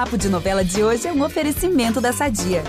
Papo 0.00 0.16
de 0.16 0.30
Novela 0.30 0.64
de 0.64 0.82
hoje 0.82 1.06
é 1.06 1.12
um 1.12 1.22
oferecimento 1.22 2.00
da 2.00 2.10
Sadia. 2.10 2.64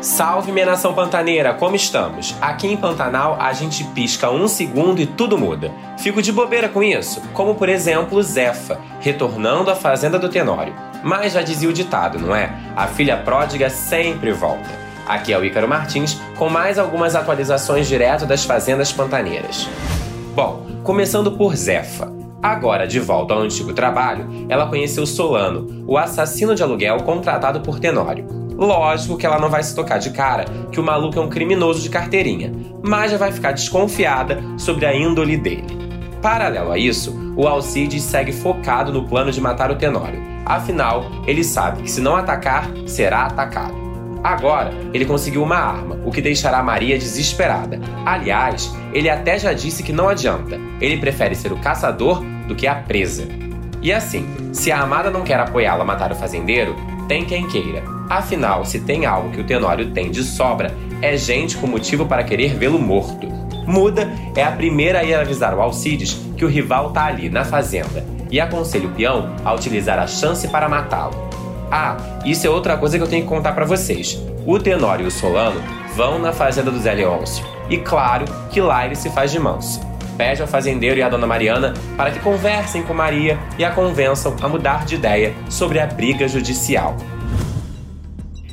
Salve 0.00 0.52
minha 0.52 0.64
nação 0.64 0.94
pantaneira, 0.94 1.52
como 1.54 1.74
estamos? 1.74 2.36
Aqui 2.40 2.68
em 2.68 2.76
Pantanal 2.76 3.36
a 3.40 3.52
gente 3.52 3.82
pisca 3.82 4.30
um 4.30 4.46
segundo 4.46 5.00
e 5.00 5.06
tudo 5.06 5.36
muda. 5.36 5.72
Fico 5.98 6.22
de 6.22 6.30
bobeira 6.30 6.68
com 6.68 6.84
isso, 6.84 7.20
como 7.34 7.56
por 7.56 7.68
exemplo 7.68 8.22
Zefa, 8.22 8.80
retornando 9.00 9.72
à 9.72 9.74
fazenda 9.74 10.20
do 10.20 10.28
Tenório. 10.28 10.72
Mas 11.02 11.32
já 11.32 11.42
dizia 11.42 11.68
o 11.68 11.72
ditado, 11.72 12.20
não 12.20 12.32
é? 12.32 12.54
A 12.76 12.86
filha 12.86 13.16
pródiga 13.16 13.68
sempre 13.68 14.30
volta. 14.30 14.70
Aqui 15.04 15.32
é 15.32 15.38
o 15.38 15.44
Ícaro 15.44 15.66
Martins 15.66 16.14
com 16.36 16.48
mais 16.48 16.78
algumas 16.78 17.16
atualizações 17.16 17.88
direto 17.88 18.24
das 18.24 18.44
fazendas 18.44 18.92
pantaneiras. 18.92 19.68
Bom, 20.34 20.66
começando 20.82 21.32
por 21.32 21.54
Zefa. 21.54 22.10
Agora, 22.42 22.86
de 22.86 22.98
volta 22.98 23.34
ao 23.34 23.40
antigo 23.40 23.74
trabalho, 23.74 24.46
ela 24.48 24.66
conheceu 24.66 25.04
Solano, 25.04 25.84
o 25.86 25.98
assassino 25.98 26.54
de 26.54 26.62
aluguel 26.62 26.96
contratado 27.02 27.60
por 27.60 27.78
Tenório. 27.78 28.26
Lógico 28.56 29.18
que 29.18 29.26
ela 29.26 29.38
não 29.38 29.50
vai 29.50 29.62
se 29.62 29.74
tocar 29.74 29.98
de 29.98 30.08
cara 30.10 30.46
que 30.70 30.80
o 30.80 30.82
maluco 30.82 31.18
é 31.18 31.22
um 31.22 31.28
criminoso 31.28 31.82
de 31.82 31.90
carteirinha, 31.90 32.50
mas 32.82 33.10
já 33.10 33.18
vai 33.18 33.30
ficar 33.30 33.52
desconfiada 33.52 34.42
sobre 34.56 34.86
a 34.86 34.96
índole 34.96 35.36
dele. 35.36 35.66
Paralelo 36.22 36.72
a 36.72 36.78
isso, 36.78 37.14
o 37.36 37.46
Alcides 37.46 38.02
segue 38.02 38.32
focado 38.32 38.90
no 38.90 39.06
plano 39.06 39.30
de 39.30 39.40
matar 39.40 39.70
o 39.70 39.76
Tenório. 39.76 40.18
Afinal, 40.46 41.04
ele 41.26 41.44
sabe 41.44 41.82
que 41.82 41.90
se 41.90 42.00
não 42.00 42.16
atacar, 42.16 42.70
será 42.86 43.26
atacado. 43.26 43.81
Agora, 44.22 44.72
ele 44.94 45.04
conseguiu 45.04 45.42
uma 45.42 45.56
arma, 45.56 45.98
o 46.04 46.10
que 46.10 46.22
deixará 46.22 46.62
Maria 46.62 46.98
desesperada. 46.98 47.80
Aliás, 48.06 48.72
ele 48.92 49.10
até 49.10 49.38
já 49.38 49.52
disse 49.52 49.82
que 49.82 49.92
não 49.92 50.08
adianta. 50.08 50.60
Ele 50.80 50.96
prefere 50.98 51.34
ser 51.34 51.52
o 51.52 51.58
caçador 51.58 52.22
do 52.46 52.54
que 52.54 52.66
a 52.66 52.74
presa. 52.74 53.26
E 53.80 53.92
assim, 53.92 54.28
se 54.52 54.70
a 54.70 54.80
amada 54.80 55.10
não 55.10 55.22
quer 55.22 55.40
apoiá-la 55.40 55.82
a 55.82 55.86
matar 55.86 56.12
o 56.12 56.14
fazendeiro, 56.14 56.76
tem 57.08 57.24
quem 57.24 57.48
queira. 57.48 57.82
Afinal, 58.08 58.64
se 58.64 58.80
tem 58.80 59.06
algo 59.06 59.30
que 59.30 59.40
o 59.40 59.44
Tenório 59.44 59.90
tem 59.90 60.10
de 60.10 60.22
sobra, 60.22 60.72
é 61.00 61.16
gente 61.16 61.56
com 61.56 61.66
motivo 61.66 62.06
para 62.06 62.22
querer 62.22 62.54
vê-lo 62.54 62.78
morto. 62.78 63.26
Muda 63.66 64.08
é 64.36 64.42
a 64.44 64.52
primeira 64.52 65.00
a 65.00 65.04
ir 65.04 65.14
avisar 65.14 65.54
o 65.54 65.60
Alcides 65.60 66.14
que 66.36 66.44
o 66.44 66.48
rival 66.48 66.92
tá 66.92 67.06
ali, 67.06 67.28
na 67.28 67.44
fazenda, 67.44 68.04
e 68.30 68.40
aconselha 68.40 68.86
o 68.86 68.92
peão 68.92 69.34
a 69.44 69.52
utilizar 69.52 69.98
a 69.98 70.06
chance 70.06 70.46
para 70.48 70.68
matá-lo. 70.68 71.14
Ah, 71.74 71.96
isso 72.22 72.46
é 72.46 72.50
outra 72.50 72.76
coisa 72.76 72.98
que 72.98 73.02
eu 73.02 73.08
tenho 73.08 73.22
que 73.22 73.28
contar 73.30 73.52
para 73.52 73.64
vocês. 73.64 74.20
O 74.44 74.58
Tenório 74.58 75.04
e 75.04 75.08
o 75.08 75.10
Solano 75.10 75.58
vão 75.96 76.18
na 76.18 76.30
fazenda 76.30 76.70
do 76.70 76.78
Zé 76.78 76.92
Leôncio. 76.92 77.42
E 77.70 77.78
claro 77.78 78.26
que 78.50 78.60
lá 78.60 78.84
ele 78.84 78.94
se 78.94 79.08
faz 79.08 79.32
de 79.32 79.38
manso. 79.38 79.80
Pede 80.18 80.42
ao 80.42 80.46
fazendeiro 80.46 80.98
e 80.98 81.02
à 81.02 81.08
dona 81.08 81.26
Mariana 81.26 81.72
para 81.96 82.10
que 82.10 82.20
conversem 82.20 82.82
com 82.82 82.92
Maria 82.92 83.38
e 83.58 83.64
a 83.64 83.70
convençam 83.70 84.36
a 84.42 84.48
mudar 84.48 84.84
de 84.84 84.96
ideia 84.96 85.34
sobre 85.48 85.80
a 85.80 85.86
briga 85.86 86.28
judicial. 86.28 86.94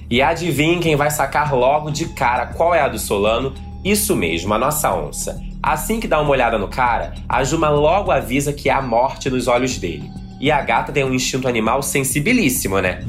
E 0.09 0.21
adivinhem 0.21 0.79
quem 0.79 0.95
vai 0.95 1.11
sacar 1.11 1.53
logo 1.53 1.91
de 1.91 2.05
cara 2.13 2.45
qual 2.45 2.73
é 2.73 2.79
a 2.79 2.87
do 2.87 2.97
Solano? 2.97 3.53
Isso 3.83 4.15
mesmo, 4.15 4.53
a 4.53 4.57
nossa 4.57 4.95
onça. 4.95 5.41
Assim 5.61 5.99
que 5.99 6.07
dá 6.07 6.21
uma 6.21 6.31
olhada 6.31 6.57
no 6.57 6.69
cara, 6.69 7.15
a 7.27 7.43
Juma 7.43 7.67
logo 7.67 8.11
avisa 8.11 8.53
que 8.53 8.69
há 8.69 8.81
morte 8.81 9.29
nos 9.29 9.49
olhos 9.49 9.77
dele. 9.77 10.09
E 10.39 10.51
a 10.51 10.61
gata 10.61 10.91
tem 10.91 11.03
um 11.03 11.13
instinto 11.13 11.47
animal 11.47 11.81
sensibilíssimo, 11.81 12.79
né? 12.79 13.03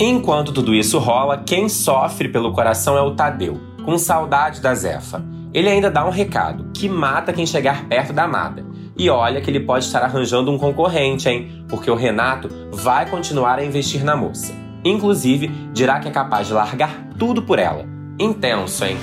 Enquanto 0.00 0.52
tudo 0.52 0.74
isso 0.74 0.98
rola, 0.98 1.42
quem 1.44 1.68
sofre 1.68 2.28
pelo 2.28 2.52
coração 2.52 2.96
é 2.96 3.02
o 3.02 3.16
Tadeu, 3.16 3.60
com 3.84 3.98
saudade 3.98 4.60
da 4.60 4.74
Zefa. 4.74 5.24
Ele 5.52 5.68
ainda 5.68 5.90
dá 5.90 6.06
um 6.06 6.10
recado, 6.10 6.70
que 6.72 6.88
mata 6.88 7.32
quem 7.32 7.46
chegar 7.46 7.86
perto 7.86 8.12
da 8.12 8.24
amada. 8.24 8.64
E 8.96 9.10
olha 9.10 9.40
que 9.40 9.50
ele 9.50 9.60
pode 9.60 9.84
estar 9.84 10.02
arranjando 10.02 10.52
um 10.52 10.58
concorrente, 10.58 11.28
hein? 11.28 11.64
Porque 11.68 11.90
o 11.90 11.96
Renato 11.96 12.48
vai 12.72 13.06
continuar 13.06 13.58
a 13.58 13.64
investir 13.64 14.04
na 14.04 14.16
moça. 14.16 14.52
Inclusive, 14.84 15.48
dirá 15.72 15.98
que 15.98 16.08
é 16.08 16.10
capaz 16.12 16.46
de 16.46 16.52
largar 16.52 17.08
tudo 17.18 17.42
por 17.42 17.58
ela. 17.58 17.84
Intenso, 18.18 18.84
hein? 18.84 18.96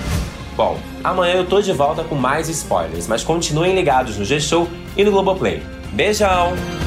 Bom, 0.55 0.77
amanhã 1.03 1.35
eu 1.35 1.45
tô 1.45 1.61
de 1.61 1.73
volta 1.73 2.03
com 2.03 2.15
mais 2.15 2.47
spoilers, 2.47 3.07
mas 3.07 3.23
continuem 3.23 3.75
ligados 3.75 4.17
no 4.17 4.23
G-Show 4.23 4.69
e 4.95 5.03
no 5.03 5.11
Globoplay. 5.11 5.61
Beijão! 5.91 6.84